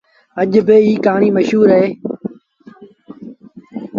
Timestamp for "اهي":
1.75-1.89